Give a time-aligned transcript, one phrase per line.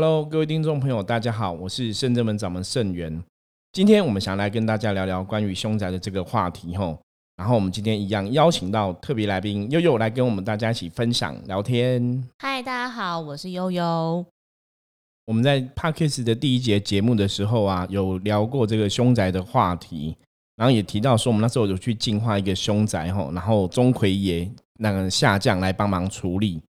[0.00, 3.20] Hello，各位听众朋友，大家好，我是圣正门掌门圣元。
[3.72, 6.96] 今天我们想来跟大家聊聊关于凶宅的这个话题吼。
[7.36, 12.24] 然后我们今天一样邀请到特别来宾悠悠来跟我们大家一起分享聊天。
[12.38, 14.24] 嗨，大家好，我是悠悠。
[15.26, 20.16] 我们在 Parkes 的第一节节目的时候啊，有聊过这个凶宅的话题，
[20.54, 26.62] 然后也提到说我们那时候有去净化一个凶宅吼，然后钟馗爷那个下降来帮忙处理。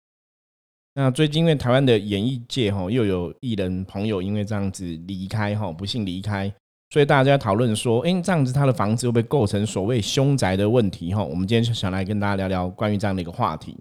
[0.99, 6.51] 那最近因为台湾的演艺界哈，又有艺人朋友因为这样子离开哈，不幸离开。
[6.89, 11.13] 所以大家讨论说，哎，这样子他的房子会不会构成所谓凶宅的问题？
[11.13, 13.77] 哈，我们今天就想来跟大家聊聊关于这样的一个话题。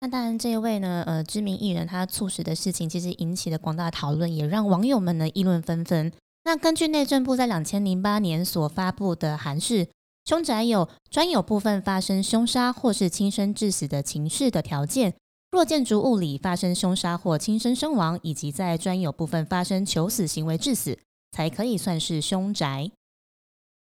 [0.00, 6.12] 那当然，这一位呢，呃，知名艺人他猝死的事情，其实引起了广大讨论，也让网友们呢议论纷纷。
[6.44, 9.88] 那根据内政部在两千零八年所发布的函释，
[10.24, 15.14] 凶宅有专有部分发生凶杀或是轻生致死的情事的条件，
[15.54, 20.98] 若建筑物里发生凶杀或轻生身亡，以及在专有部分发生求死行为致死。
[21.34, 22.92] 才可以算是凶宅。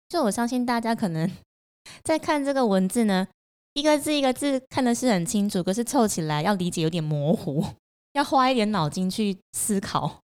[0.10, 1.32] 就我相信大家可能
[2.04, 3.28] 在看这个文字呢，
[3.74, 7.64] 一个字一个字看的是很清楚，可是凑起来要理解有点模糊，
[8.14, 10.22] 要花一点脑筋去思考。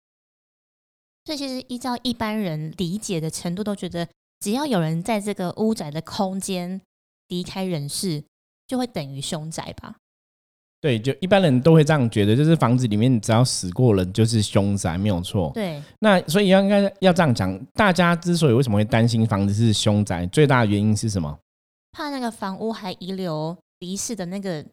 [1.25, 4.07] 所以其实依照一般人理解的程度，都觉得
[4.39, 6.79] 只要有人在这个屋宅的空间
[7.27, 8.23] 离开人世，
[8.65, 9.97] 就会等于凶宅吧。
[10.81, 15.51] 对，就一般人都会这样觉得，就是房子里面只要死过人就是凶宅，没有错。
[15.53, 21.37] 对，那所以要应该要这样讲，大家之所以为什么会担心房子是凶宅，最大的原因是什么？
[21.91, 24.63] 怕那个房屋还遗留离世的那个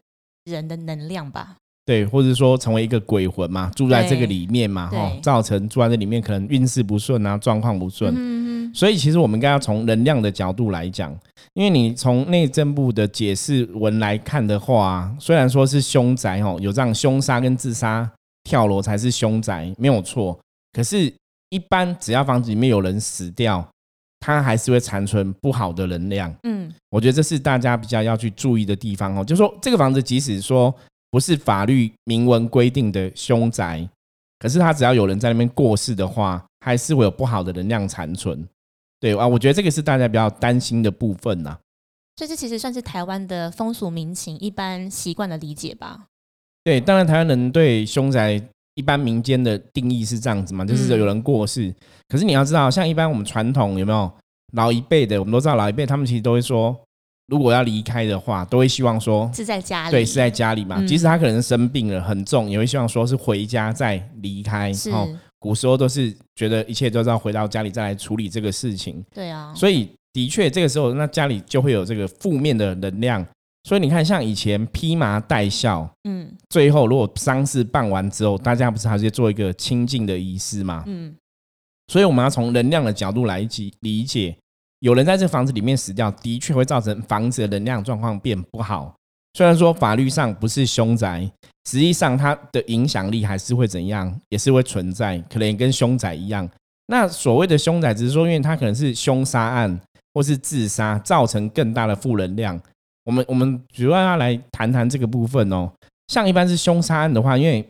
[0.45, 1.57] 人的能量吧。
[1.85, 8.13] 对，或者说成为一个鬼魂嘛，住在这个里面嘛，哈，造成住在这里面可能运势不顺啊，状况不顺。
[8.15, 11.15] 嗯所以其实我们应该要从能量的角度来讲，
[11.53, 18.09] 因为你从内政部的解释文来看的话，虽然说是凶宅哦，有这样凶杀跟自杀
[18.43, 20.37] 跳楼才是凶宅，没有错。
[20.73, 21.11] 可是，
[21.49, 23.67] 一般只要房子里面有人死掉，
[24.19, 26.33] 它还是会残存不好的能量。
[26.43, 30.73] 嗯，我觉得这是大家比较要去注意的地方哦，就说这个房子即使说。
[31.09, 33.87] 不是法律明文规定的凶宅，
[34.39, 38.45] 可是它只要有人在那边过世的话，还是会有不好的能量残存。
[38.99, 41.57] 对啊，我觉得这个是大家比较担心的部分呐。
[42.15, 46.05] 所以这其实算是台湾的风俗民情，一般习惯的理解吧。
[46.63, 48.41] 对，当然台湾人对凶宅
[48.73, 51.73] 一般民间的定义是这样子嘛，就是有人过世。
[52.07, 54.11] 可是你要知道，像一般我们传统有没有
[54.53, 56.75] 老一辈的，我们都知道老一辈他们其实都会说。
[57.27, 60.81] 如果要离开的话，都会希望说是在家里，对，是在家里嘛。
[60.85, 64.71] 即使他可能生病了很重，也会希望说是回家再离开。
[64.93, 65.09] 哦，
[65.39, 69.03] 古时候都是觉得一切都是要回到家里再来处理这个事情。
[69.13, 73.25] 对啊，所以的确这个时候，那家里就会有这个负面的能量。
[73.63, 80.83] 所以你看，像以前披麻戴孝，嗯，最后如果丧事办完之后，大家不是还是做一个清净的仪式吗？
[80.87, 81.13] 嗯，
[81.89, 84.35] 所以我们要从能量的角度来理理解。
[84.79, 88.95] 有人在这房子里面死掉，的确会造成房子的能量状况变不好。
[89.37, 91.21] 虽然说法律上不是凶宅，
[91.69, 96.49] 实际上它的影响力还是会怎样，也是会存在，可能也跟凶宅一样。
[96.87, 99.79] 那所谓的凶宅，只是说，因为它可能是凶杀案
[100.11, 102.59] 或是自杀，造成更大的负能量。
[103.05, 105.71] 我们我们主要要来谈谈这个部分哦。
[106.07, 107.63] 像一般是凶杀案的话，因为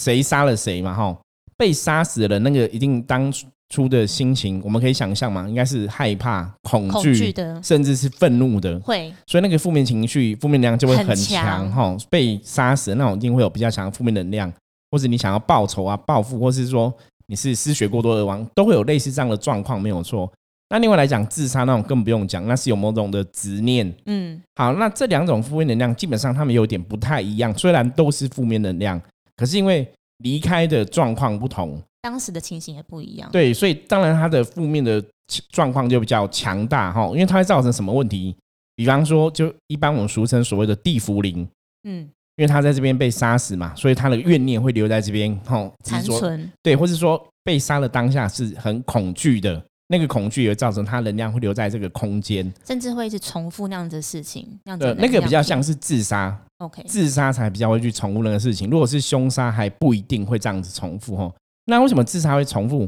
[0.00, 1.14] 谁杀了谁嘛，哈，
[1.58, 3.30] 被杀死的那个一定当。
[3.68, 8.78] 出的心情，我们可以想象嘛，应该是害怕、恐惧的，甚至是愤怒的。
[8.80, 11.96] 会，所以那个负面情绪、负面能量就会很强哈。
[12.08, 14.52] 被杀死的那种一定会有比较强的负面能量，
[14.90, 16.92] 或者你想要报仇啊、报复，或是说
[17.26, 20.32] 你是失血过多而亡，都会有类似这样的状况，没有错。
[20.70, 23.92] 那另外来讲，自杀那种更不用讲，那是有某种的执念。
[24.06, 29.00] 嗯，好，那这两种负面能量基本上他们有点不太一样，虽然都是负面能量，
[29.36, 29.88] 可是因为
[30.18, 31.82] 离开的状况不同。
[32.06, 35.04] 当时的情形也不一样，对，所以当然它的负面的
[35.50, 38.36] 状况就比较强大哈，因为它会造成什么问题？
[38.76, 41.44] 比方说，就一般我们俗称所谓的地茯苓，
[41.82, 61.32] 嗯，因为他在这边被杀死嘛，所以他的怨念会留在这边，吼，残存，对，或是说被杀的当下是很恐惧的，那个恐惧也会造成他能量会留在这个空间，甚至会一直重复那样的事情，那样子，那个比较像是自杀，OK，自杀才比较会去重复那个事情，如果是凶杀还不一定会这样子重复，哈。
[61.66, 62.80] 那为什么自杀会重复？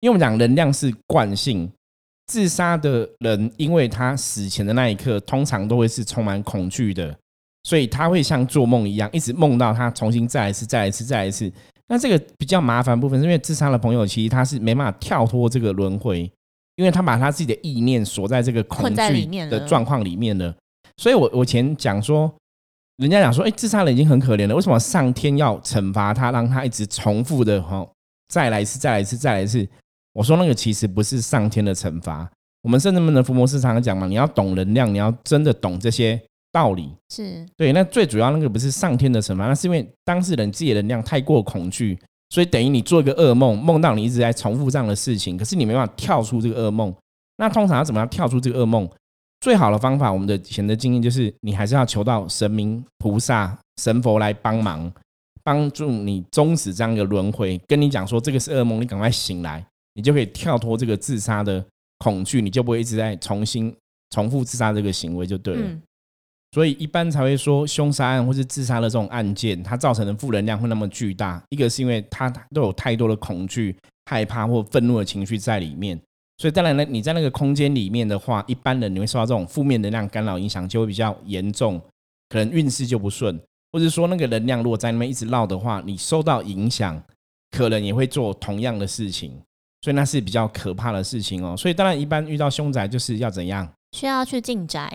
[0.00, 1.70] 因为我们讲能量是惯性，
[2.26, 7.16] 自杀的人，因为他死前的那一刻，通常都会是充满恐惧的，
[7.64, 11.50] 所以他会像做梦一样，一直梦到他重新再来一次，再来一次，再来一次。
[11.88, 16.30] 那这个比较麻烦部分，是因为自杀的朋友其实他是没办法跳脱这个轮回，
[16.74, 20.54] 因为他把他自己的意念锁在这个恐惧的状况里面了。
[20.96, 22.32] 所以我我前讲说，
[22.96, 27.86] 人家讲说，哎，自杀人已经很可怜了，为什么上天要惩罚他，让他一直重复的哈，
[28.28, 29.66] 再来一次，再来一次，再来一次？
[30.12, 32.28] 我说那个其实不是上天的惩罚。
[32.62, 36.20] 我们甚至们的福摩斯常常讲嘛，你要懂能量，你要真的懂这些
[36.50, 36.92] 道理。
[37.10, 41.96] 是对，那最主要那个不是上天的惩罚，那是因为当事人自己的能量太过恐惧，
[42.30, 46.92] 所以等于你做一个噩梦，梦到你一直在重复这样的事情，可是你没办法跳出这个噩梦。
[47.36, 48.88] 那通常要怎么样跳出这个噩梦？
[49.40, 54.90] 最好的方法，我们的以前的经验就是，你还是要求到神明、菩萨、神佛来帮忙，
[55.46, 57.56] 帮助你终止这样一个轮回。
[57.68, 59.64] 跟你讲说，这个是噩梦，你赶快醒来，
[59.94, 61.64] 你就可以跳脱这个自杀的
[61.98, 63.72] 恐惧，你就不会一直在重新
[64.10, 65.70] 重复自杀这个行为，就对了。
[66.50, 71.40] 所以一般才会说，凶杀案或是自杀的这种案件，它造成的负能量会那么巨大。
[71.50, 73.76] 一个是因为它都有太多的恐惧、
[74.06, 75.96] 害怕或愤怒的情绪在里面。
[76.38, 81.80] 所以当然呢，你在那个空间里面的话，一般人你会受到这种负面能量干扰影响，就会比较严重，
[82.28, 83.38] 可能运势就不顺，
[83.76, 86.98] 或者说那个能量如果在那边一直绕的话，你受到影响，
[87.50, 89.30] 可能也会做同样的事情，
[89.82, 91.54] 所以那是比较可怕的事情哦。
[91.54, 93.70] 所以当然，一般遇到凶宅就是要怎样？
[93.92, 94.90] 需要去进宅。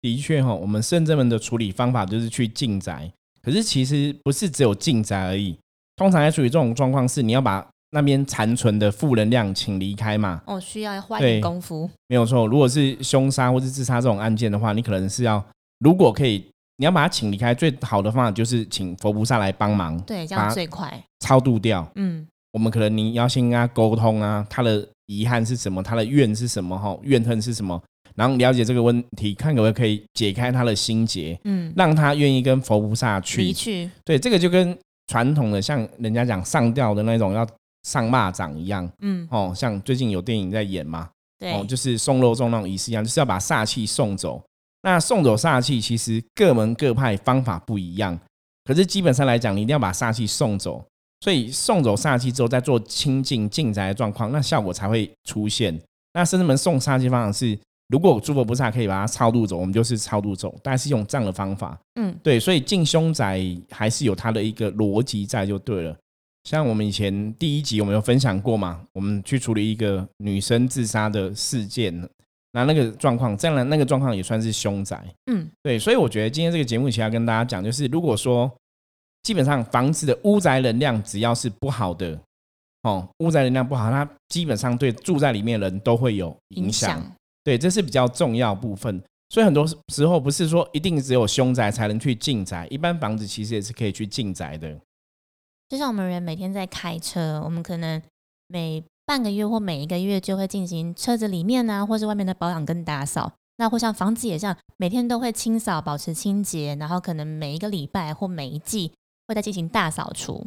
[0.00, 3.08] 的确哈，我们圣正门的处理方法就是去进宅，
[3.40, 5.56] 可是其实不是只有进宅而已，
[5.94, 7.64] 通常在处理这种状况是你要把。
[7.94, 10.40] 那边残存的负能量，请离开嘛。
[10.46, 11.90] 哦，需要花点功夫。
[12.06, 15.44] 没有错，如果是凶杀或是自杀这种案件的话，你可能是要，
[15.80, 16.42] 如果可以，
[16.82, 19.96] 你要把他请离开，最好的方法就是请佛菩萨来帮忙。
[20.00, 20.92] 对，这样最快。
[21.20, 21.88] 超度掉。
[21.94, 27.80] 嗯，我们可能你要先跟他沟通啊，他的遗憾是什么，他的怨是什么，哈，怨恨是什么，
[28.16, 33.42] 然后了解这个问题，看可不可以解开他的心结，嗯，让他愿意跟佛菩萨去。
[33.42, 33.88] 离去。
[34.04, 34.76] 对，这个就跟
[35.06, 37.46] 传统的像人家讲上吊的那种要。
[37.84, 44.40] 上蚂掌一样，嗯，哦，像最近有电影在演嘛，对，哦，就是送肉粽那种仪式一样，就是要把煞气送走。
[44.82, 48.18] 那送走煞气，其实各门各派方法不一样，
[48.64, 50.84] 可是基本上来讲，你一定要把煞气送走。
[51.20, 55.80] 所以送走煞气之后，再做清净净宅的状况，那效果才会出现。
[56.14, 57.56] 那甚至门送煞气方法是，
[57.90, 63.40] 如果诸佛菩萨可以把它超度走，我们就是超度走，但是用这样的方法，嗯，对，所以进凶宅
[63.70, 65.96] 还是有它的一个逻辑在，就对了。
[66.42, 71.94] 像我们以前第一集我们有分享过嘛，我们去处理一个女生自杀的事件，
[72.52, 78.50] 那那个状况，这样的那个状况也算是凶宅，嗯，对，所以我觉得今天这个节目其实要跟大家讲，就是如果说
[79.22, 82.18] 基本上房子的屋宅能量只要是不好的，
[82.82, 87.02] 哦，屋宅能量不好，它基本上对住在里面的人都会有影响，
[87.42, 89.02] 对，这是比较重要部分。
[89.30, 94.78] 所以很多时候不是说一定只有凶宅才能去进宅，一般房子其实也是可以去进宅的。
[95.70, 98.02] 就像我们人每天在开车，我们可能
[98.48, 103.30] 每半个月或每一个月就会进行车子里面呢，或是外面的保养跟打扫。
[103.58, 108.90] 那或像房子也这样，每天都会清扫、保持清洁，然后可能每一个礼拜或每一季
[109.28, 110.46] 会再进行大扫除。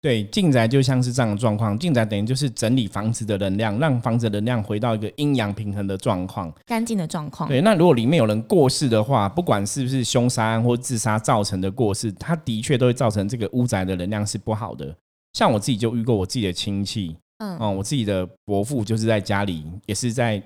[0.00, 7.46] 对，进宅就像是这样的状况，进宅等于就是整理房子的能量，让房子的能量回到一个阴阳平衡的状况，干净的状况。
[7.46, 14.96] 对，那如果里面有人过世的话，不管是不是凶杀案或自杀造成的过世，它的确都会造成这个屋宅的能量是不好的。
[15.34, 20.40] 像我自己就遇过我自己的亲戚，嗯，哦，我自己的伯父就是在家里，也是在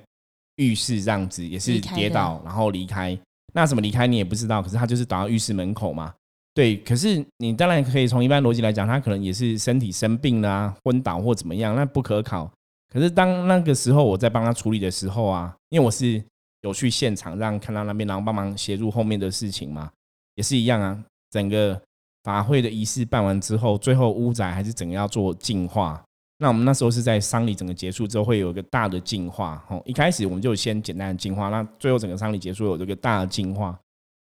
[0.57, 3.19] 浴室这样子，也是跌倒然后离开。
[3.53, 6.15] 那怎么离开你也不知道，可是他就是倒到浴室门口嘛。
[6.55, 12.51] 对，可是你当然可以从一般逻辑来讲，他可能也是身体生病啦、昏倒或怎么样，那不可考。
[12.91, 16.23] 可是当那个时候我在帮他处理的时候啊，因为我是
[16.63, 19.91] 有去现场让看到那边，然后帮忙协助后面的事情嘛，
[20.37, 20.99] 也是一样啊。
[21.31, 21.79] 整个
[22.23, 26.03] 法会的仪式办完之后，最后屋仔还是整个要做净化。
[26.39, 29.65] 那我们那时候是在丧礼整个结束之后，会有一个大的净化。
[29.69, 33.79] 哦，一开始我们就先简单的净化，那最后整个丧礼结束有这个大的净化。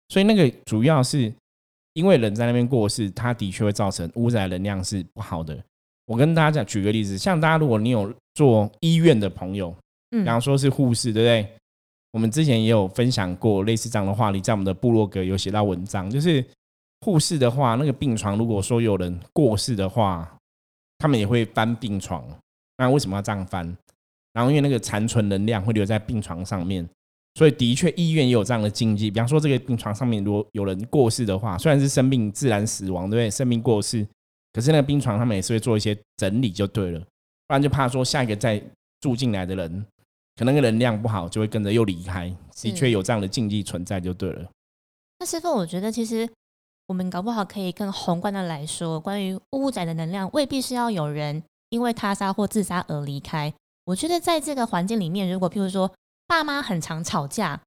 [0.10, 1.34] 所以那个主要是。
[1.96, 5.58] 因为人在那边过世，它的确会造成污染能量是不好的。
[6.08, 9.74] 我跟大家讲，举个例子，像大家如果你有做医院的朋友，
[10.12, 11.50] 嗯，比方说是护士，对不对？
[12.12, 16.46] 我们之前也有分享过类似这样的话，你在我们的部落格有写到文章，就是
[17.00, 20.35] 护士的话，那个病床如果说有人过世的话，
[20.98, 22.26] 他们也会翻病床。
[22.78, 23.66] 那为什么要这样翻？
[24.34, 26.88] 然后因为那个残存能量会留在病床上面。
[27.38, 29.12] 所以的确，医院也有这样的禁忌。
[29.12, 33.30] 比方说，这个病床上面如果有人过世的话，虽然是生病自然死亡，对不对？
[33.30, 34.08] 生病过世，
[34.54, 38.62] 可是那个病床他们也是会做一些整理就对了，不然就怕说下一个再
[39.02, 39.86] 住进来的人，
[40.38, 42.34] 可能个能量不好，就会跟着又离开。
[42.62, 44.50] 的确有这样的禁忌存在就对了。
[45.20, 46.30] 那师傅，我觉得其实
[46.88, 53.54] 我们搞不好可以更宏观的来说，关于屋宅的能量，未必是要有人因为他杀或自杀而离开。
[53.86, 55.92] 我觉得在这个环境里面，如果譬如说。
[56.28, 57.62] 爸妈很常吵架，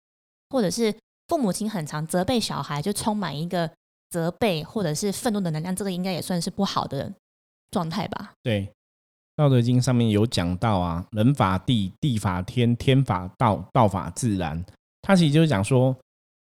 [0.51, 0.93] 或者是
[1.29, 3.71] 父母亲很常责备小孩，就充满一个
[4.11, 7.13] 责备或者是愤怒的能量，这个应该也算是不好的
[7.71, 8.33] 状态吧？
[8.43, 8.67] 对，
[9.37, 14.65] 《道德经》上面有讲到啊，人法地，地法天，天法道，道法自然。
[15.03, 15.97] 它其实就是讲说，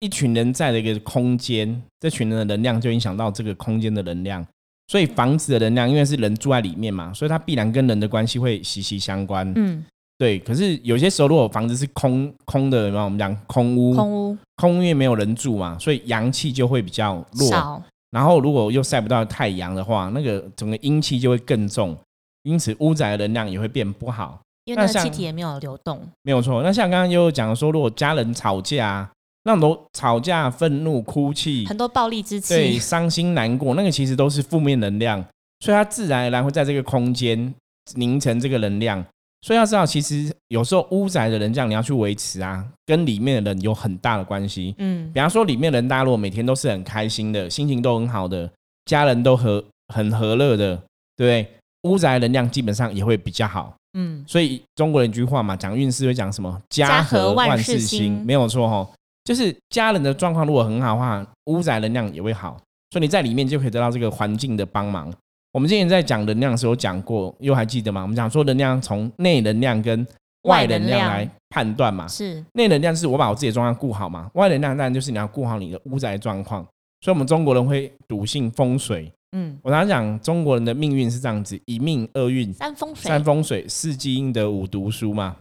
[0.03, 4.45] 一群人在的一个空间，这群人的能量就影响到这个空间的能量。
[4.87, 9.49] 所以房子的能量，因为是人住在里面嘛，所以它必然跟人的关系会息息相关。
[9.55, 9.81] 嗯。
[10.17, 17.81] 对，可是有些时候，如果房子是空空的，然后我们讲空屋，空屋，空屋因为没有人住嘛，所以阳气就会比较弱。
[18.11, 21.97] 然后如果又晒不到太阳的话，那个整个阴气就会更重，
[22.43, 24.39] 因此屋宅的能量也会变不好。
[24.65, 26.61] 因为那气体也没有流动，没有错。
[26.61, 29.09] 那像刚刚又讲说，如果家人吵架，那
[29.51, 35.23] 很多吵架、愤怒、哭泣，很多暴力之气，对，伤心难过，那个其实都是负面能量，
[35.59, 37.53] 所以它自然而然会在这个空间
[37.95, 39.05] 凝成这个能量。
[39.41, 44.73] 所以要知道，其实有时候屋宅的人这样你要去维持啊，跟里面的人有很大的关系。
[44.77, 48.49] 嗯，比方说里面人，大家如果每天都是很开心的，心情都很好的，
[48.85, 49.61] 家人都和
[49.93, 50.77] 很和乐的，
[51.17, 51.47] 对不对？
[51.83, 53.75] 屋宅能量基本上也会比较好。
[53.97, 56.61] 嗯，所以中国人一句话嘛，讲运势会讲什么？
[56.69, 58.89] 家和万事兴，没有错哈。
[59.23, 62.59] 就是家人的状况如果很好的话，屋宅能量也会好，
[62.91, 65.13] 所以你在里面就可以得到这个环境的帮忙。
[65.51, 68.01] 我们之前在讲能量的时候讲过，又还记得吗？
[68.01, 70.05] 我们讲说能量从内能量跟
[70.43, 72.07] 外能量来判断嘛。
[72.07, 76.65] 是内能量是我把我自己的状况顾好嘛，外能量当然就是你要顾好你的屋宅状况。
[77.01, 79.11] 所以，我们中国人会笃信风水。
[79.35, 85.35] 嗯，我常常讲中国人的命运是这样子：一命二运三风水，三风水四积阴德五读书嘛，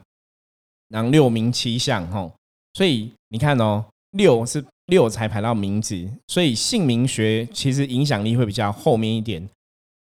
[0.89, 2.31] 然后六名七相哈。
[2.75, 9.49] 所以你看哦，六是六才排到名字，所以姓名学其实影响力会比较后面一点。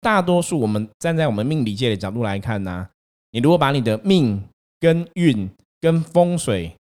[0.03, 2.87] 大多数我们站在我们命理界的角度来看呢，
[3.31, 4.43] 你如果把你的命
[4.79, 5.49] 跟运
[5.81, 6.77] 跟风水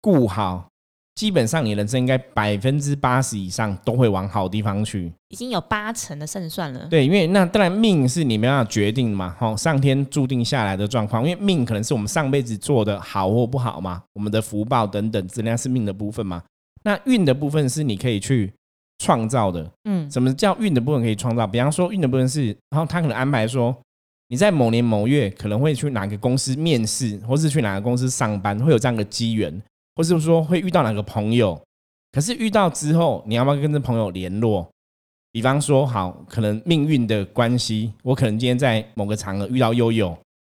[0.00, 0.68] 顾好，
[1.16, 6.86] 基本上你人生应该百分之八十以上都会往好地方去，已经有八成的胜算了。
[6.88, 16.42] 对，因为那当然命是你没办法决定嘛，哈，上天注定下来的状况，因为命可能是我们上辈子做的好或不好嘛，我们的福报等等，质量是命的部分嘛。
[16.84, 18.52] 那运的部分是你可以去。
[18.98, 21.46] 创造的，嗯，什么叫运的部分可以创造？
[21.46, 23.76] 比方说，运的部分是，然后他可能安排说，
[24.28, 29.52] 你在某年某月可能会去哪个公司面试，或是去哪个公司上班，会有这样的机缘，
[29.96, 31.60] 或是说会遇到哪个朋友。
[32.12, 34.66] 可是遇到之后，你要不要跟这朋友联络？
[35.32, 40.16] 比方说，好，可能命运的关系，我可能今天在某个场合遇到悠悠，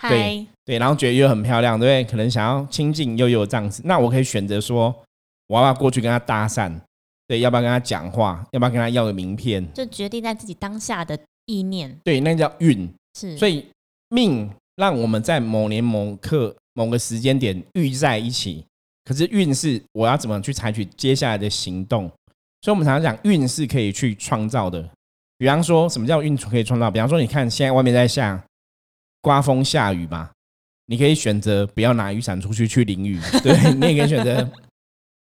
[0.09, 2.05] 对对，然后觉得悠悠很漂亮，对不对？
[2.09, 4.95] 可能想要亲近悠悠这样子，那我可以选择说，
[5.49, 6.73] 我要不要过去跟他搭讪？
[7.27, 8.47] 对，要不要跟他讲话？
[8.53, 9.67] 要不要跟他要个名片？
[9.75, 11.99] 就决定在自己当下的意念。
[12.05, 12.89] 对，那叫运。
[13.19, 13.67] 是，所以
[14.11, 18.65] 命让我们在某年某刻某个时间点遇在一起。
[19.09, 22.07] 可是运势我要怎么去采取接下来的行动？
[22.61, 24.87] 所以我们常常讲运是可以去创造的。
[25.39, 26.91] 比方说什么叫运可以创造？
[26.91, 28.45] 比方说，你看现在外面在下
[29.23, 30.29] 刮风下雨嘛，
[30.85, 33.19] 你可以选择不要拿雨伞出去去淋雨。
[33.43, 34.47] 对你也可以选择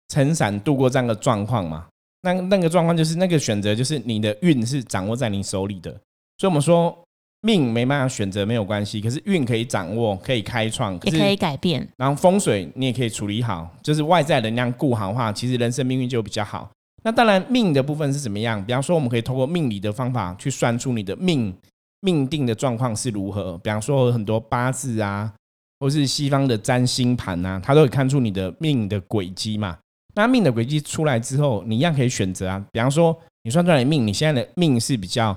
[0.09, 1.87] 撑伞度过这样的状况嘛。
[2.23, 5.93] 那那个状况就是那个选择，就是你的运是掌握在你手里的，
[6.39, 7.06] 所以我们说
[7.43, 11.87] 命没办法选择没有关系，可是运可以掌握，可以开创，也可以改变。
[11.97, 16.69] 然后风水你也可以处理好，就是外在能量固好的话，其实人生命运就比较好。
[17.05, 18.65] 那当然命的部分是怎么样？
[18.65, 21.55] 比方说，我们可以通过命理的方法去算出你的命
[22.01, 23.57] 命定的状况是如何。
[23.59, 25.33] 比方说很多八字啊，
[25.79, 29.79] 或是西方的占星盘啊，它都会看出你的命的轨迹嘛。
[30.17, 32.65] 那命的轨迹出来之后，你一样可以选择啊。
[32.73, 35.37] 比方说，你算出来的命，你现在的命是比较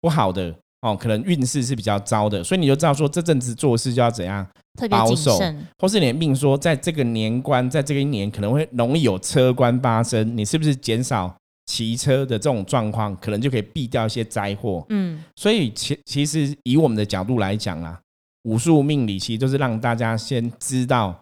[0.00, 4.46] 不好的哦，可能运势是比较糟的，所以你就知道说这阵子做事就要怎样
[4.88, 5.38] 保守，
[5.78, 11.34] 或是你的命说在这个年关，在这个一年可能会容易有车关发生，你是不是减少
[11.66, 14.84] 骑车的这种状况，可能就可以避掉一些灾祸。
[14.88, 17.98] 嗯，所以其其实以我们的角度来讲啊，
[18.44, 21.18] 武术命理其实就是让大家先知道。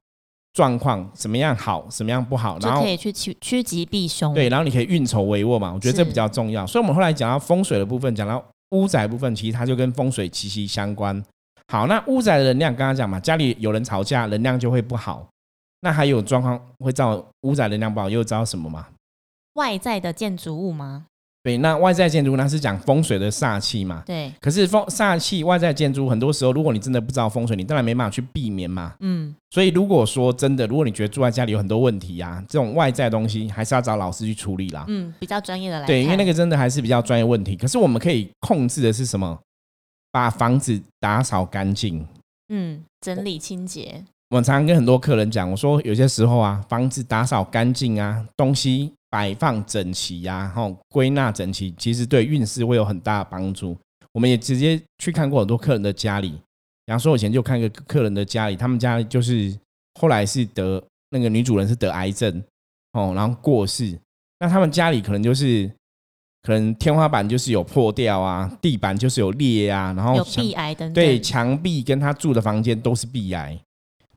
[0.54, 4.34] 状况怎么样好，怎么样不好，然后可以去趋趋吉避凶。
[4.34, 6.66] 对，然后你可以运筹帷幄嘛，我觉得这比较重要。
[6.66, 11.22] 所以，我们后来讲到风水的部分，讲到屋宅部分，其实它就跟风水息息相关。
[11.68, 15.28] 好，那屋宅的能量，刚刚讲嘛，家里有人吵架，能量就会不好。
[15.80, 18.88] 那还有状况会造屋宅能量不好，又造什么吗？
[19.54, 21.06] 外在的建筑物吗？
[21.42, 24.02] 对，那外在建筑那是讲风水的煞气嘛？
[24.04, 24.32] 对。
[24.40, 28.94] 可是风煞气外在建筑很多时候，如果你真的不知道风水，你当然没办法去避免嘛。
[29.00, 29.34] 嗯。
[29.50, 34.84] 所以如果说真的，如果你觉得住在家里有很多问题呀，这种外在东西还是要找老师去处理啦。
[34.88, 35.86] 嗯，比较专业的来。
[35.86, 37.56] 对，因为那个真的还是比较专业问题。
[37.56, 39.38] 可是我们可以控制的是什么？
[40.10, 42.06] 把房子打扫干净。
[42.48, 44.02] 嗯，整理清洁。
[44.30, 53.76] 我常常跟很多客人讲，我说有些时候啊，房子打扫干净啊，东西摆放整齐呀，后归纳整齐，其实对运势会有很大的帮助。
[54.12, 59.56] 我们也直接去看过很多客人的家里，比方说以前就看一个客人的家里，他们家就是
[60.00, 62.42] 后来是得那个女主人是得癌症
[62.92, 63.98] 哦，然后过世，
[64.40, 65.70] 那他们家里可能就是
[66.42, 73.58] 可能天花板就是有破掉啊，地板就是有裂啊，然后有壁癌等对，墙壁跟他住的房间都是壁癌。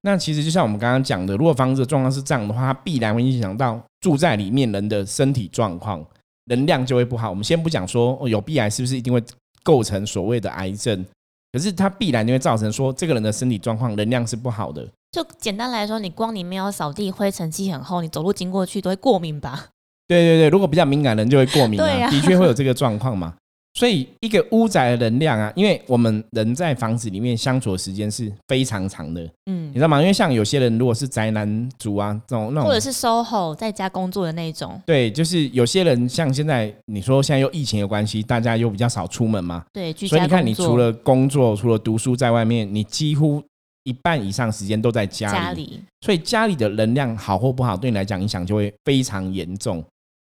[0.02, 6.06] 那其实就像我们刚刚讲的，如果房子的状况是这样的话，它必然会影响到住在里面人的身体状况，
[6.46, 7.30] 能量就会不好。
[7.30, 9.24] 我们先不讲说有鼻癌是不是一定会
[9.64, 11.06] 构成所谓的癌症，
[11.54, 14.86] 可是它必然就会造成说这个人的身体状况能量是不好的。
[15.12, 19.68] 就简单来说，你光你没有扫地，灰尘积很厚，你走路经过去都会过敏吧？
[20.08, 23.36] 对对对，如果比较敏感人就会过敏啊，的确会有这个状况嘛。
[23.74, 30.02] 所以一个屋宅的能量啊，因为我们人在房子里面相处的时间是非常长的，嗯，你知道吗？
[30.02, 43.42] 因为像有些人如果是宅男族啊，这种那种，或者是 SOHO 在家工作的那种，对，就是有些人像现在你说现在又疫情的关系，大家又比较少出门嘛，对，所以你看你除了工作，除了读书在外面，你几乎
[43.86, 49.82] 一半以上时间都在家里，所以家里的能量好或不好，对你来讲影响就会非常严重。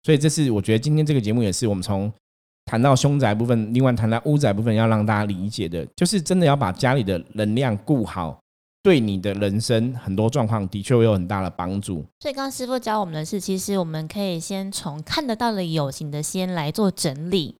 [0.03, 2.09] 所以这是我觉得今天这个节目也是我们从。
[2.73, 8.39] 谈到凶宅部分，另外谈到屋宅部分，要让大家理解的，就是真的要把家里的能量顾好，
[8.81, 12.03] 对你的人生很多状况的确会有很大的帮助。
[12.21, 17.55] 所以，刚刚师傅教我们的是，其实我们可以先从看得到的有形的先来做整理，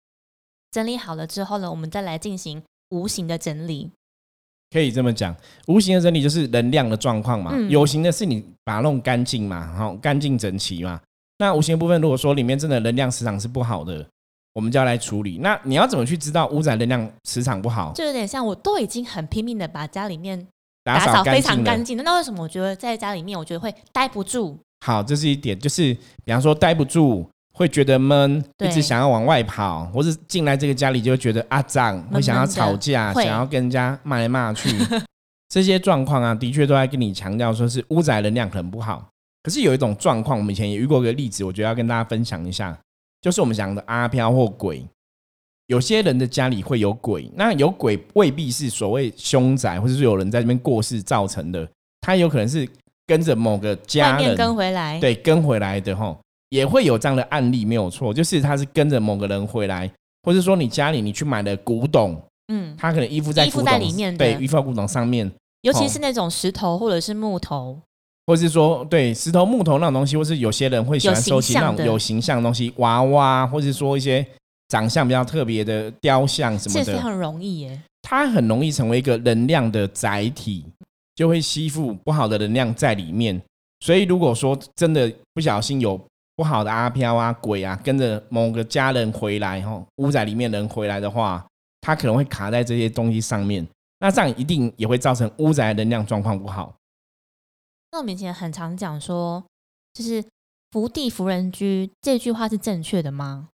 [0.72, 3.92] 整理好了之后呢，我们再来进行无形的整理。
[4.72, 5.36] 可以这么讲，
[5.68, 11.00] 无形的整理就是能量的状况嘛，有形的是你把它弄干净嘛，然后干净整齐嘛。
[11.38, 14.04] 那无形的部分，如果说里面真的能量磁场是不好的。
[14.54, 15.40] 我们就要来处理。
[15.40, 17.92] 那你要怎么去知道屋宅能量磁场不好？
[17.94, 20.48] 就有点像我都已经很拼命的把家里面
[20.84, 24.58] 打扫非常干净，那为什么我觉得在家里面我觉得会待不住？
[24.86, 25.94] 好，这是一点，就是
[26.26, 34.70] 比方说待不住，会觉得闷，一直想要往外跑，或是进来这个家里就觉得啊脏，会想要吵架，想要跟人家骂来骂去，
[35.48, 39.08] 这些状况啊，的确都在跟你强调说是屋宅能量很不好。
[39.42, 42.78] 可是有一种状况，我们以前也遇过一个例子，我觉得要跟大家分享一下。
[43.24, 44.86] 就是我们讲的阿飘或鬼，
[45.68, 51.66] 有些人的家里会有鬼，那有鬼未必是所谓凶宅，或者是有人在这边过世造成的，
[52.02, 52.68] 他有可能是
[53.08, 56.14] 跟着某个家人跟回来，对，跟回来的哈，
[56.50, 59.90] 也会有这样的案例，没有错，就是他是跟着某个人回来，
[60.24, 65.32] 或者说你家里你去买的古董，嗯，他可能依附在衣服在里面，对，依附在古董上面，
[65.62, 67.80] 尤其是那种石头或者是木头。
[68.26, 74.26] 或是说，对石头、木头那种东西，或是有些人会喜欢收集那种有形象的东西，娃娃，或者说一些
[74.70, 77.82] 长相比较特别的雕像什么的，这很容易耶。
[78.02, 80.66] 它很容易成为一个能量的载体，
[81.16, 83.42] 就会吸附不好的能量在里面。
[83.80, 86.00] 所以，如果说真的不小心有
[86.36, 91.46] 不好的阿飘啊、鬼啊，跟着某个家人回来，哈，屋仔里面人回来的话，
[91.82, 93.66] 它可能会卡在这些东西上面，
[94.00, 96.74] 那这样一定也会造成屋仔能量状况不好。
[97.94, 99.42] 那我们以前很常讲说，
[99.94, 100.22] 就是
[100.72, 103.50] “福地福人居”这句话是正确的吗？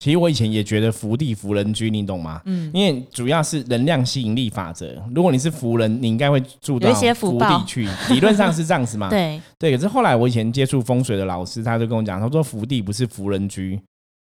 [0.00, 2.42] 其实我以前也觉得“福地福人居”，你懂吗？
[2.44, 5.02] 嗯，因为主要是能量吸引力法则。
[5.14, 7.88] 如果你是福人，你应该会住到福地去。
[8.10, 9.08] 理论上是这样子嘛？
[9.10, 9.74] 对对。
[9.74, 13.80] 可是后来我以前接触风水的老师，他就跟我讲，他说福地不是福人居，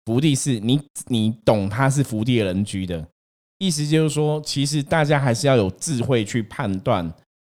[0.07, 3.07] 福地是你你懂，他是福地的人居的
[3.59, 7.13] 意思，就是说，其实大家还是要有智慧去判断。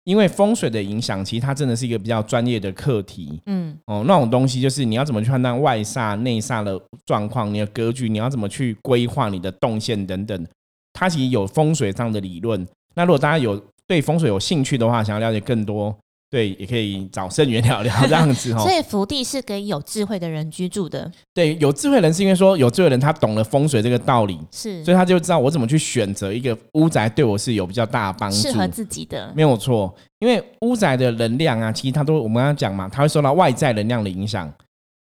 [0.10, 3.40] 因为风水的影响，其实它真的是一个比较专业的课题。
[3.46, 10.48] 嗯，哦，那种东西就是你要怎么去判断外煞、内煞的状况，你的格局，你要怎么去规划你的动线等等，
[10.94, 12.68] 它其实有风水上的理论。
[12.96, 15.96] 那如果大家有对风水有兴趣的话，想要了解更多。
[16.32, 18.60] 对，也可以找圣元聊聊这样子 哦。
[18.60, 21.12] 所以福地是给有智慧的人居住的。
[21.34, 29.92] 对，有智慧人是因为说有智慧人他懂了风水这个道理，是，所以他就知道我怎么去选择一个屋宅对我是有比较大的帮助，适合自己的，没有错。
[30.20, 34.54] 因为屋宅的能量啊，其实它都我们刚刚讲嘛，它会受到外在能量的影响。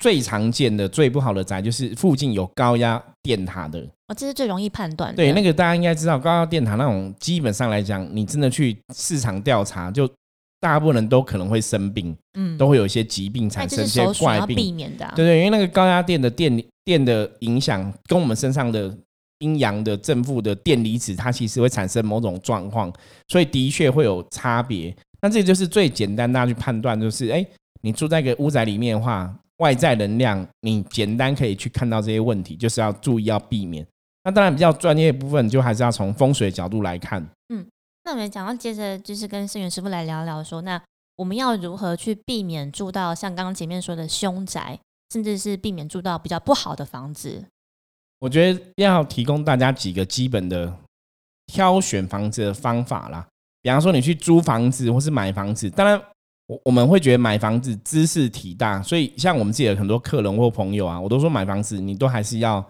[0.01, 3.79] 最常见的、最不好的宅就是附近有高压电塔的。
[4.09, 5.15] 哦，这是最容易判断。
[5.15, 10.11] 对，那个大家应该知道，高压电塔那种基本上来讲，你真的去市场调查就。
[10.63, 14.55] 大部分人都可能会生病，嗯，都会有一些疾病产生，一些怪病。
[14.55, 18.97] 避免的，对对，因为那个高压电的电电的影响，跟我们身上的
[19.41, 22.93] 阴阳的正负的电离子，它其实会产生某种状况，
[23.27, 24.97] 所以的确会有差别。
[25.21, 27.45] 那这就是最简单，大家去判断，就是哎，
[27.81, 33.85] 你住在一个屋宅里面的话，外在能量，你简单可以去看到这些问题，就是要注意要避免。
[34.23, 37.67] 那当然比较专业部分，就还是要从风水角度来看，嗯。
[38.05, 40.81] 那我们讲到接着就是跟圣元师傅来聊聊，说那
[41.17, 44.79] 我们要如何去避免住到像刚刚前面说的凶宅？
[45.13, 47.45] 甚至是避免住到比较不好的房子。
[48.19, 50.75] 我觉得要提供大家几个基本的
[51.49, 53.29] 挑选房子的方法啦。
[53.61, 56.01] 比方说，你去租房子或是买房子，当然
[56.47, 62.67] 我我们会觉得买房子姿势体大，所以像我们自己的很多客人或朋友啊，我都说买房子你都还是要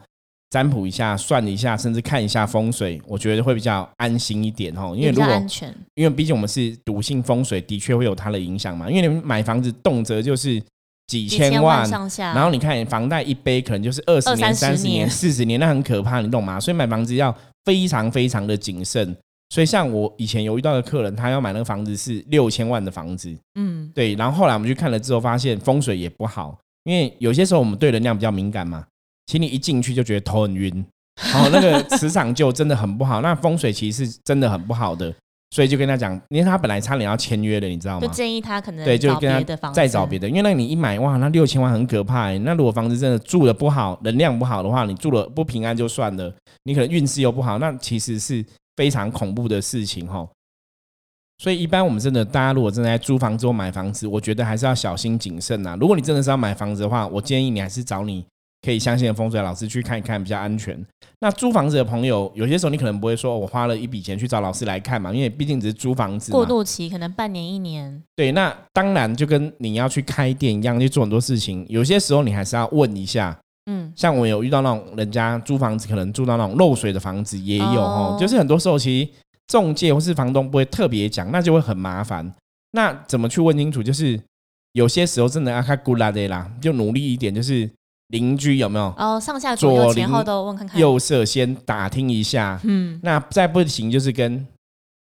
[0.53, 4.93] 占卜一下、算一下，甚至看一下风水，我觉得会比较安心一点哦。
[4.95, 8.91] 因为如果安全，因为毕竟我们是笃信风水，的确会有它的影响嘛。
[8.91, 10.63] 因为你们买房子动辄就是
[11.07, 16.61] 几千万上下，然后你看房贷一背可能就是二十年、三十年、四十年，那很可怕，你懂吗？
[16.61, 17.35] 所以买房子要
[17.65, 19.17] 非常非常的谨慎。
[19.49, 24.15] 所以，像我以前有遇到的客人，他要买那个房子是六千万的房子，嗯，对。
[24.17, 28.87] 然后后来我们去看了之后，发现风水也不好，因为有些时候我们对能量比较敏感嘛，
[29.27, 30.85] 其实你一进去就觉得头很晕，
[31.33, 33.21] 然后那个磁场就真的很不好。
[33.23, 35.15] 那风水其实是真的很不好的，
[35.51, 38.07] 所以就跟他讲，因为他本来差点要签约的，你知道吗？
[38.07, 42.37] 就建议他可能对，就跟他再找别的，因为那你一买哇，那六千万很可怕。
[42.39, 48.45] 那如果房子真的住的不好，能量不好的话，你住了不平安就算了，你可能运势又不好，那其实是。
[48.75, 50.27] 非常恐怖的事情哈，
[51.37, 55.77] 所以一般我们真的，大家如果正在租房子或买房子，我觉得还是要小心谨慎呐。
[55.79, 58.25] 如果你真的是要买房子的话，我建议你还是找你
[58.63, 60.79] 可以相信的风水老师去看一看，比较安全。
[61.21, 68.03] 那租房子的朋友，有些时候你可能不会说，我花了一笔钱去找老师来看嘛，因为毕竟只是租房子，过渡期可能半年一年。
[68.17, 73.39] 对，那当然就跟你要去开店一样，去做很多事情，有些时候你还是要问一下。
[73.67, 78.17] 嗯，像我有遇到那种人家租房子，可能住到那种漏水的房子也有哦。
[78.21, 79.11] 就是很多时候其实
[79.47, 82.35] 中介或是房东不会特别讲，那就会很麻烦。
[82.73, 83.81] 那怎么去问清楚？
[83.81, 84.21] 就是
[84.73, 87.71] 有些时候真的要看古拉的啦，就努力一点，就是
[88.13, 92.61] 邻居有没有哦，上下左右前后都问看看，右舍先打听一下。
[92.63, 94.47] 嗯，那再不行就是跟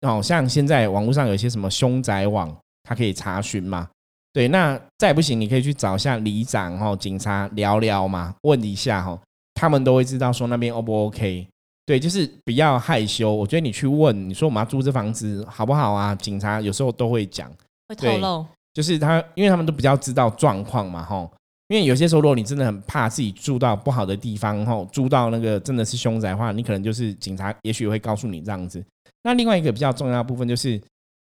[0.00, 3.88] 哦，像现在网络上有些什么凶宅网，它可以查询嘛。
[4.32, 9.16] 对，那再不行，你可以去找一下里长哈，警察聊聊嘛，问一下哈，
[9.54, 11.46] 他们都会知道说那边 O 不 OK。
[11.86, 16.14] 对，就是不要害羞，我觉得你去问，你说我们要租这房子好不好啊？
[16.14, 17.48] 警察有时候都会讲，
[17.88, 21.30] 会透露，就是他，因为他们都比较知道状况嘛，哈。
[21.68, 28.84] 因为有些时候，如果你真的很怕自己住到不好的地方，哈，住到那个真的是凶宅的话，你可能就是警察，也许会告诉你这样子。
[29.22, 30.80] 那另外一个比较重要的部分就是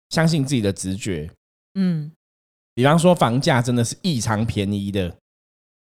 [0.09, 1.29] 相信自己的直觉，
[1.75, 2.11] 嗯。
[2.73, 5.13] 比方说房价真的是异常便宜的，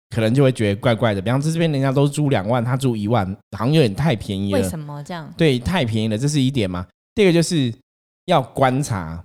[0.09, 1.21] 可能就会觉得怪怪的。
[1.21, 4.59] 比方说这边人家都租两万，他租一万，好像有点太便宜了。
[4.59, 5.31] 为什么这样？
[5.37, 6.87] 对，太便宜了，这是一点嘛。
[7.15, 7.73] 第二个就是
[8.25, 9.23] 要观察，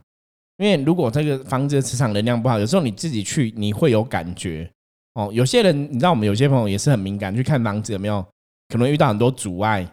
[0.57, 4.69] 因为如果这个房子的磁场能量不好，有时候你自己去你会有感觉
[5.13, 5.29] 哦。
[5.33, 8.25] 有些人你知道，我们有些朋友也是很敏感，去看房子有没有
[8.69, 9.87] 可能遇到很多阻碍。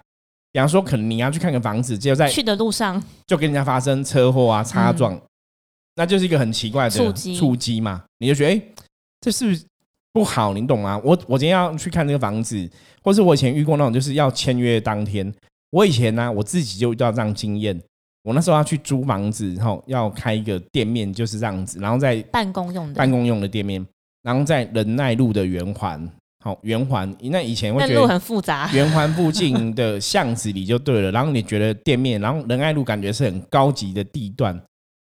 [0.52, 5.20] 比方说，可能你要去看个房子，只有在去的路上就跟人家发生车祸啊、擦撞。
[5.96, 8.62] 那就是一个很奇怪的触击触击嘛，你就觉得哎，
[9.20, 9.64] 这是不是
[10.12, 10.54] 不好？
[10.54, 11.00] 你懂吗？
[11.04, 12.68] 我我今天要去看这个房子，
[13.02, 15.32] 或是我以前遇过那种就是要签约当天，
[15.70, 17.78] 我以前呢我自己就遇到这样经验。
[18.22, 23.84] 我那时候要去租房子，然后要开一个店面，就是这样子，然后在办公用的办公用的店面，
[24.22, 26.10] 然后在仁爱路的圆环，
[26.44, 31.10] 好圆环，那以前会觉得很复杂，圆环附近的巷子里就对了。
[31.10, 34.58] 然后你觉得店面，然后仁爱路感觉是很高级的地段。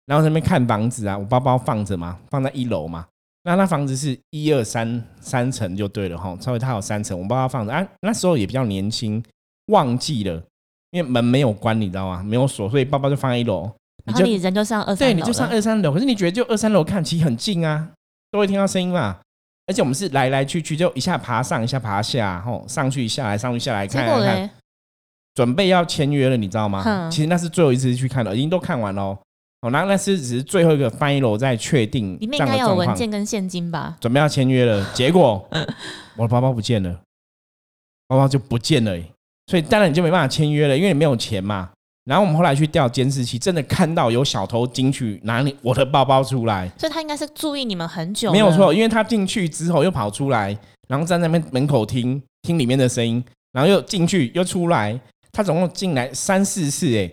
[0.08, 3.06] 然后那边看房子啊，我包包放着嘛，放在一楼嘛。
[3.44, 7.86] 那那房子是一二三三层就对了哈，稍微它有三层，我包包放着啊。
[8.02, 9.24] 那时候也比较年轻，
[9.68, 10.42] 忘记了，
[10.92, 12.22] 因为门没有关，你知道吗？
[12.22, 13.72] 没有锁，所以包包就放在一楼。
[14.06, 15.94] 然后你人就上二三楼，对，你就上二三楼。
[15.94, 17.90] 可是你觉得就二三楼看，其实很近啊，
[18.32, 19.20] 都会听到声音嘛。
[19.68, 24.50] 而且我们是来来去去，就一下爬上，一下爬下，吼，上去下来，上去下来看看。
[25.34, 27.10] 准备要签约了，你知道吗？
[27.10, 29.02] 其实那是最后一次去看了，已经都看完了。
[29.62, 33.96] 哦，那那是只是最后一个 final 在确定里面应该有文件跟现金吧？
[34.02, 35.48] 准备要签约了， 结果
[36.18, 37.00] 我的包包不见了，
[38.08, 38.98] 包包就不见了，
[39.48, 41.70] 所以当然你就没办法签约了，因为你没有钱嘛。
[42.06, 48.32] 然后我们后来去调监视器，真的看到有小偷进去拿你我的包包出来，所以他应该是注意你们很久。
[48.32, 55.00] 没有错，因为他进去之后又跑出来，然后在那边门口听听里面的声音，然后又进去又出来，
[55.32, 57.12] 他总共进来三四次，哎。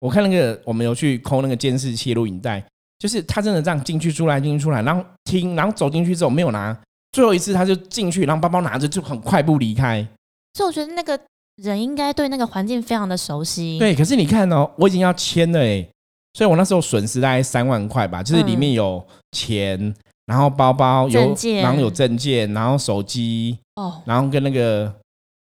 [0.00, 2.64] 我看那个，我们有去抠那个监视器录影带，
[3.00, 6.78] 就是他真的这样进去出来，进去出来，然后听，然后走进去之后没有拿，
[7.10, 10.06] 最后一次他就进去，然后包包拿着就很快步离开。
[10.54, 11.18] 所以我觉得那个
[11.62, 13.78] 人应该对那个环境非常的熟悉。
[13.78, 15.86] 对，可是你看哦，我已经要签了哎，
[16.34, 19.94] 所以我那时候损失大概三万块吧，就是里面有钱，
[20.26, 24.92] 然后包包有，然后有证件，然后手机哦，然后跟那个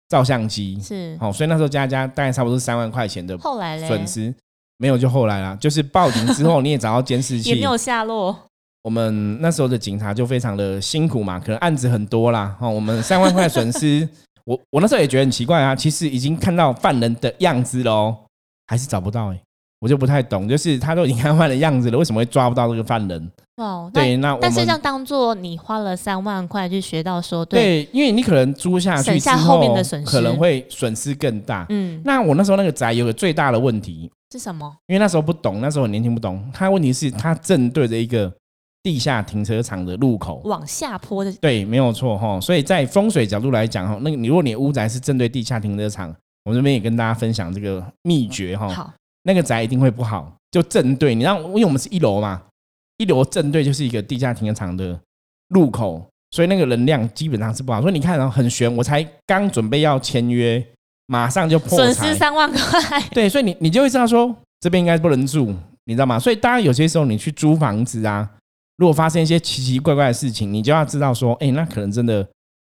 [0.09, 0.81] 照相机。
[0.81, 4.35] 是，好，所以那时候加加大概差不多是三万块钱的后来损失。
[4.77, 8.37] 没有，就后来啦，就是报警之后，你也找到监视器， 也没有下落。
[8.83, 14.07] 我们那时候的警察就非常的辛苦嘛，可能案子很多啦，哈，我们三万块损失，
[14.45, 18.15] 我我那时候也觉得很奇怪啊，其实已经看到犯人的样子喽，
[18.67, 19.41] 还是找不到哎。
[19.81, 23.31] 我就不太懂，就是他都已经看犯的样子了，为什么会抓不到这个犯人？
[23.57, 29.61] 哦，对，那但是这样当做你花了三万块去学到说，对，因为你可能租下去之后，
[30.07, 31.67] 可能会损失更大。
[31.69, 34.75] 嗯，那我那时候那个宅有个最大的问题是什么？
[34.87, 36.43] 因为那时候不懂，那时候很年轻不懂。
[36.55, 38.33] 他问题是，他正对着一个
[38.85, 41.33] 地下停车场的入口，往下坡的。
[41.41, 42.41] 对，没有错哈。
[42.41, 48.69] 所以在风水角度来讲哈，那个你如果你的屋宅是正对地下停车场，我这边也跟大家分享这个秘诀哈。
[48.69, 48.93] 好。
[49.27, 52.43] 那个宅一定会不好，就正对，你让，因为我们是一楼嘛，
[52.99, 55.01] 一楼正对就是一个地下停车场的
[55.49, 57.81] 入口，所以那个能量基本上是不好。
[57.81, 60.63] 所以你看，然后很悬，我才刚准备要签约，
[61.07, 63.01] 马上就破损失三万块。
[63.13, 65.55] 对，所以你你就会知道说这边应该不能住，
[65.87, 66.19] 你知道吗？
[66.19, 68.29] 所以当然有些时候你去租房子啊，
[68.77, 72.27] 如果发生一些奇奇怪怪的事情，你就要知道说，哎，那可能真的。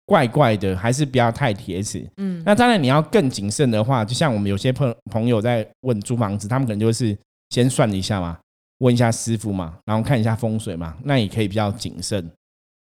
[0.08, 2.08] 怪怪的，还是不要太铁齿。
[2.18, 7.18] 嗯，那当然你要更谨慎的话，就像我们有些朋朋友在问租房子，他们可能就是
[7.50, 8.38] 先算一下嘛，
[8.78, 12.30] 问一下师傅嘛，然后看一下风水嘛，那也可以比较谨慎。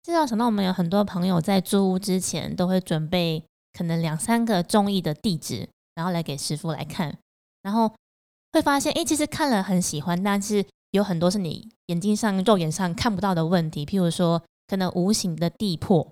[0.03, 3.41] 至少想到我们有很多朋友在租屋之前都会准备
[3.73, 7.17] 可能两三个中意的地址，然后来给师傅来看，
[7.63, 7.89] 然后
[8.53, 16.07] 会发现，哎，其实看了很喜欢，但是有很多是你眼睛上、肉眼上看不到的问题，譬如说可能无形的地破。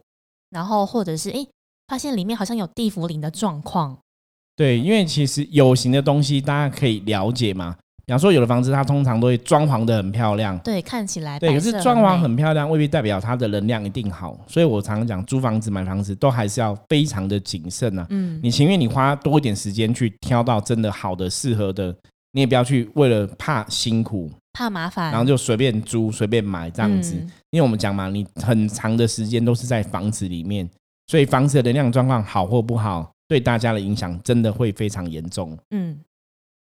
[0.51, 1.47] 然后或者是哎，
[1.87, 3.97] 发现里面好像有地府灵的状况。
[4.57, 7.77] 对，因为其实有形的东西大家可以了解嘛。
[8.05, 11.53] 比方说，有的房子它通常都会装潢的很漂亮，对，看起来对。
[11.53, 14.37] 可是装潢很漂亮，未必代表它的能量一定好。
[14.49, 18.05] 所以我常常讲，租房子、买房子都还是要非常的谨慎啊。
[18.11, 21.97] 嗯，你情愿你花多一点时间去挑到真的好的、适合的，
[22.33, 24.29] 你也不要去为了怕辛苦。
[24.53, 27.15] 怕麻烦，然后就随便租、随便买这样子。
[27.51, 30.69] 因为我们讲嘛，你很长的时间都是在房子里面，
[31.07, 35.57] 所以房子的能量状况好或不好，对大家的影响真的会非常严重。
[35.71, 35.99] 嗯，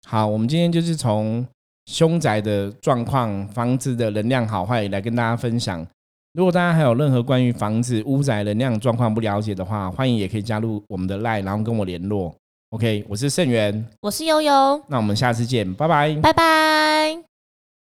[0.07, 1.47] 好，我们今天就是从
[1.87, 5.87] 凶宅的状况、房子的能量好坏来跟大家分享。
[6.35, 12.35] 如果大家还有任何关于房子、屋宅能量状况不了解的话，欢迎也可以加入我们的 line，然后跟我联络。
[12.71, 17.28] OK，我是盛元，我是悠悠，那我们下次见，拜拜，拜拜。